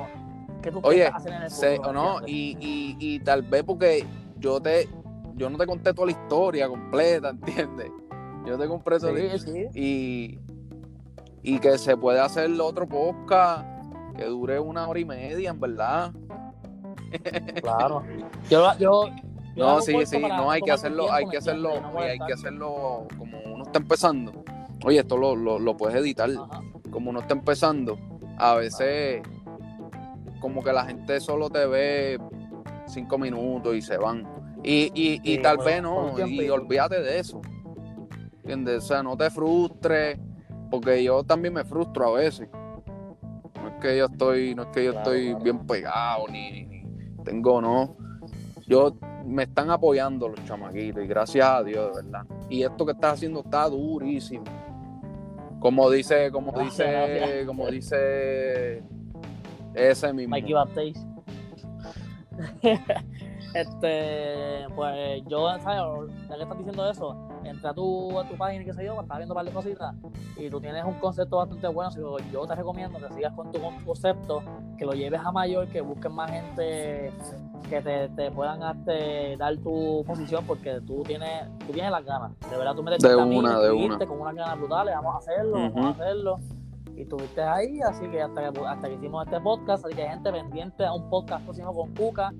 [0.61, 3.62] qué tú Oye, hacer en el Se- futuro, o no, y, y, y tal vez
[3.64, 4.05] porque
[4.38, 4.88] yo te,
[5.35, 7.90] yo no te conté toda la historia completa, ¿entiendes?
[8.46, 9.66] Yo te compré todo Sí, sí.
[9.75, 10.38] y,
[11.42, 13.64] y que se puede hacer otro podcast
[14.16, 16.12] que dure una hora y media, en verdad.
[17.62, 18.03] Claro.
[18.49, 19.09] Yo, yo,
[19.57, 22.18] yo No, sí, sí, no hay que hacerlo, tiempo, hay ¿me que hacerlo, oye, hay
[22.18, 24.44] que hacerlo como uno está empezando.
[24.85, 26.31] Oye, esto lo, lo, lo puedes editar.
[26.31, 26.62] Ajá.
[26.90, 27.99] como uno está empezando,
[28.38, 29.23] a veces
[30.40, 32.18] como que la gente solo te ve
[32.87, 34.26] cinco minutos y se van.
[34.62, 37.40] Y, y, y Sí, tal vez no, y olvídate de eso.
[38.42, 38.85] ¿Entiendes?
[38.85, 40.18] O sea, no te frustres,
[40.70, 42.48] porque yo también me frustro a veces.
[43.62, 45.44] No es que yo estoy, no es que yo Claro, estoy claro.
[45.44, 46.85] bien pegado, ni, ni
[47.24, 47.96] tengo, no.
[48.66, 52.26] Yo me están apoyando los chamaquitos y gracias a Dios, de verdad.
[52.48, 54.44] Y esto que estás haciendo está durísimo.
[55.61, 57.46] Como dice, como Gracias, dice, gracias.
[57.46, 58.83] como dice
[59.74, 60.30] ese mismo.
[60.30, 60.96] Mikey Backstage.
[63.54, 66.12] este, pues yo, ¿sabes?
[66.28, 69.00] Ya que estás diciendo eso, entré a tu, a tu página y qué sé yo,
[69.00, 69.94] estaba viendo un par de cositas
[70.37, 71.88] y tú tienes un concepto bastante bueno.
[71.88, 74.42] así que yo te recomiendo que sigas con tu concepto,
[74.78, 77.12] que lo lleves a mayor, que busques más gente
[77.68, 82.33] que te, te puedan este, dar tu posición porque tú tienes, tú tienes las ganas.
[82.50, 83.98] De verdad, tú metes De una, de una.
[83.98, 86.38] con unas ganas brutales, vamos a hacerlo, vamos a hacerlo
[86.96, 90.33] y estuviste ahí, así que hasta, que hasta que hicimos este podcast, así que gente
[90.33, 92.33] pendiente a un podcast próximo con Cuca,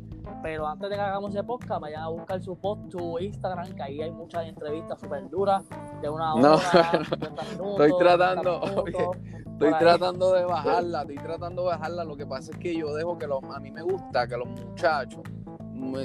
[0.43, 3.83] pero antes de que hagamos ese podcast, vayan a buscar su post, su Instagram, que
[3.83, 5.65] ahí hay muchas entrevistas súper duras,
[6.01, 9.17] de una hora, No, 50 minutos, Estoy tratando, 30 minutos,
[9.61, 12.05] Estoy tratando de bajarla, estoy tratando de bajarla.
[12.05, 14.49] Lo que pasa es que yo dejo que los, a mí me gusta que los
[14.49, 15.21] muchachos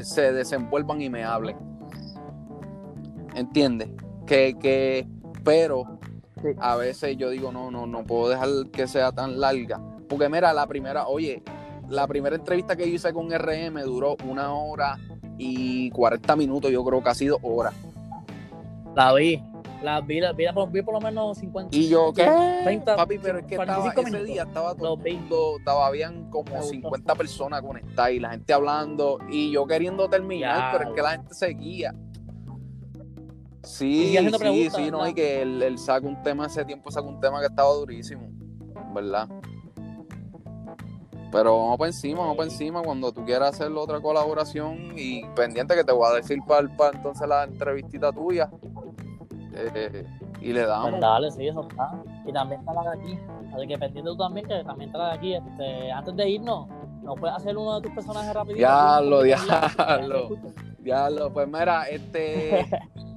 [0.01, 1.57] se desenvuelvan y me hablen.
[3.33, 3.91] ¿Entiendes?
[4.25, 5.07] Que, que,
[5.45, 5.99] pero
[6.53, 6.59] Sí.
[6.61, 9.79] a veces yo digo, no, no, no puedo dejar que sea tan larga.
[10.07, 11.41] Porque mira, la primera, oye,
[11.89, 14.97] la primera entrevista que yo hice con RM duró una hora
[15.37, 17.71] y 40 minutos, yo creo que ha sido hora.
[18.95, 19.41] La vi,
[19.83, 21.75] La vi, la- vi, por, vi por lo menos 50.
[21.75, 22.23] Y yo, ¿qué?
[22.63, 24.27] 30, Papi, pero es que estaba, 45 ese minutos.
[24.33, 25.13] día estaba todo el vi.
[25.17, 26.69] mundo, estaba, habían como gustó.
[26.69, 30.77] 50 personas conectadas y la gente hablando y yo queriendo terminar, Ya.
[30.77, 31.93] pero es que la gente seguía.
[33.65, 37.07] Sí, haciendo sí, sí, no, y que él, él saca un tema, ese tiempo saca
[37.07, 38.29] un tema que estaba durísimo,
[38.93, 39.27] ¿verdad?
[41.31, 45.75] Pero vamos para encima, vamos para encima cuando tú quieras hacer otra colaboración y pendiente
[45.75, 48.49] que te voy a decir para, para entonces la entrevistita tuya.
[49.53, 50.05] Eh,
[50.41, 50.91] y le damos.
[50.91, 51.91] Pues dale, sí, eso está.
[52.25, 53.19] Y también está la de aquí.
[53.53, 55.33] Así que pendiente tú también, que también está la de aquí.
[55.33, 56.67] Este, antes de irnos,
[57.01, 58.59] ¿nos puedes hacer uno de tus personajes rapidito?
[58.59, 60.29] Diablo, diablo.
[60.79, 62.65] Diablo, pues mira, este.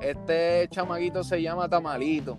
[0.00, 2.38] este chamaguito se llama Tamalito.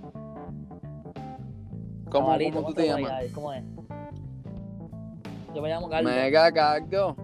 [2.10, 3.24] ¿Cómo, Cabalito, cómo tú ¿cómo te llamas?
[3.24, 3.34] es?
[5.54, 6.12] Yo me llamo Carlos.
[6.14, 7.16] Mega Cargo.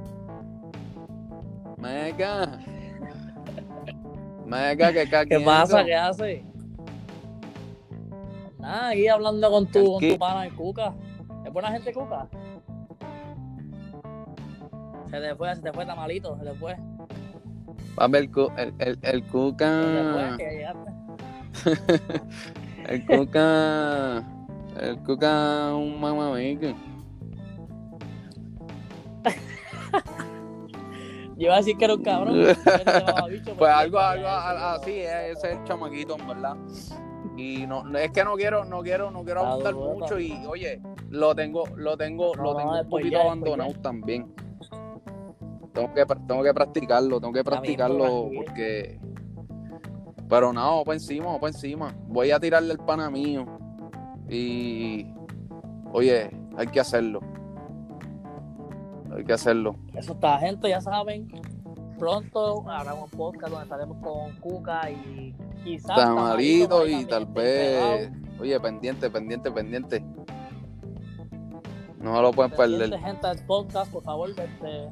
[1.77, 2.59] Mega.
[4.45, 5.45] Mega, que ¿Qué caguendo.
[5.45, 5.83] pasa?
[5.85, 6.45] ¿Qué hace?
[8.59, 10.13] Nada, aquí hablando con tu, con ¿Qué?
[10.13, 10.93] tu pana el Cuca.
[11.45, 12.27] ¿Es buena gente Cuca?
[15.09, 16.75] Se te fue, se te fue tamalito, se te fue.
[17.95, 20.37] Papi, el, cu- el, el, el Cuca.
[20.37, 20.91] llegaste.
[22.89, 24.23] El Cuca.
[24.81, 26.67] El Cuca, un mamamico.
[31.35, 32.35] Yo iba a decir que era un cabrón.
[33.57, 36.55] Pues algo, algo así es, ese es el chamaquito, en verdad.
[37.37, 40.79] Y no, es que no quiero, no quiero, no quiero abundar mucho y oye,
[41.09, 44.27] lo tengo, lo tengo, No, lo no, tengo un poquito ya, abandonado también.
[45.73, 48.99] Tengo que, tengo que practicarlo, tengo que practicarlo porque.
[50.29, 51.95] Pero no, para encima, para encima.
[52.07, 53.45] Voy a tirarle el pana mío.
[54.29, 55.07] Y.
[55.91, 57.21] Oye, hay que hacerlo.
[59.15, 59.75] Hay que hacerlo.
[59.95, 61.27] Eso está, gente, ya saben.
[61.97, 68.11] Pronto habrá un podcast donde estaremos con Cuca y quizás Tamarito y tal vez.
[68.39, 70.03] Oye, pendiente, pendiente, pendiente.
[71.99, 72.99] No lo pueden perder.
[72.99, 74.89] gente del podcast, por favor, este,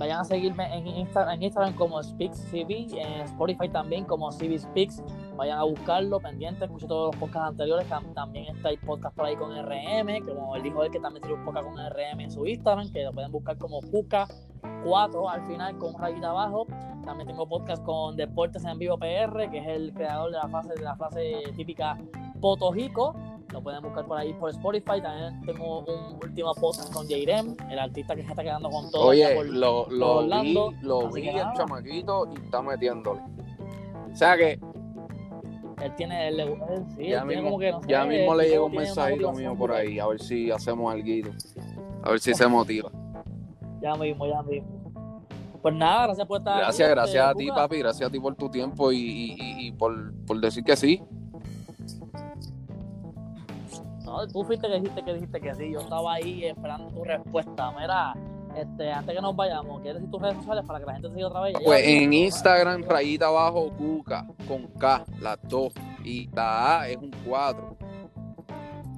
[0.00, 5.02] vayan a seguirme en, Insta- en Instagram como SpeaksCB, en Spotify también como CB Speaks.
[5.36, 7.86] Vayan a buscarlo, pendiente, escuchen todos los podcasts anteriores.
[8.14, 11.36] También está el podcast por ahí con RM, como él dijo él, que también tiene
[11.38, 15.76] un podcast con RM en su Instagram, que lo pueden buscar como Cuca4 al final
[15.78, 16.66] con un rayita abajo.
[17.04, 20.74] También tengo podcast con Deportes en Vivo PR, que es el creador de la frase,
[20.74, 21.98] de la frase típica
[22.40, 23.14] Potojico.
[23.52, 25.00] Lo pueden buscar por ahí por Spotify.
[25.02, 29.06] También tengo un último podcast con Jairem, el artista que se está quedando con todo.
[29.06, 33.20] Oye, por- lo, por lo vi, lo vi el chamaquito y está metiéndole.
[34.12, 34.58] O sea que
[35.82, 36.56] Él tiene, él, él-
[36.96, 39.32] sí, ya él tiene mismo, como que, no sé, ya mismo le llegó un mensajito
[39.32, 41.30] mío por ahí, a ver si hacemos algo.
[42.02, 42.90] A ver si se motiva.
[43.80, 44.68] Ya mismo, ya mismo.
[45.62, 47.78] Pues nada, gracias por estar Gracias, aquí, gracias este, a ti, papi.
[47.78, 51.02] Gracias a ti por tu tiempo y, y- y- y por, por decir que sí.
[54.10, 55.70] No, tú fuiste que dijiste que dijiste que sí.
[55.70, 57.70] Yo estaba ahí esperando tu respuesta.
[57.78, 58.12] Mira,
[58.56, 61.14] este, antes que nos vayamos, ¿quieres decir tus redes sociales para que la gente te
[61.14, 61.54] siga otra vez?
[61.64, 65.72] Pues en Instagram, rayita abajo, Cuca, con K, las dos.
[66.02, 67.76] Y la A es un 4.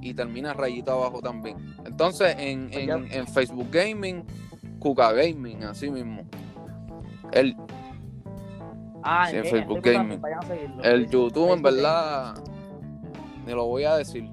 [0.01, 1.77] Y termina rayita abajo también.
[1.85, 4.25] Entonces, en, Pues en, en Facebook Gaming,
[4.79, 6.23] Cuca Gaming, así mismo.
[7.33, 7.55] El.
[9.03, 10.23] Ah, Sí, en en, Facebook Gaming.
[10.83, 12.35] el YouTube, en verdad,
[13.45, 14.31] ni lo voy a decir.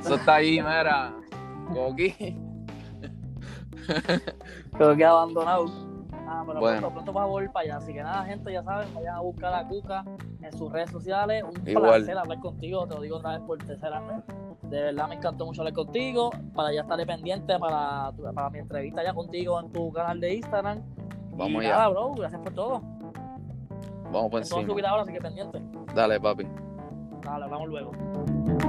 [0.00, 1.12] Eso está ahí, mira.
[1.72, 2.14] Coqui.
[4.72, 5.66] Creo que abandonado.
[6.26, 6.78] Ah, pero Bueno.
[6.80, 7.76] pronto, pronto vas a volver para allá.
[7.76, 10.04] Así que nada, gente, ya saben, vayan a buscar a Cuca
[10.42, 11.44] en sus redes sociales.
[11.44, 12.02] Un Igual.
[12.02, 14.24] placer hablar contigo, te lo digo otra vez por tercera vez.
[14.62, 16.30] De verdad me encantó mucho hablar contigo.
[16.54, 20.82] Para ya estaré pendiente para, para mi entrevista ya contigo en tu canal de Instagram.
[21.32, 21.76] Vamos y allá.
[21.76, 22.80] nada, bro, gracias por todo.
[24.10, 24.64] Vamos por encima.
[24.66, 25.60] subir ahora, así que pendiente.
[25.94, 26.46] Dale, papi.
[27.24, 28.63] Dale, hablamos luego.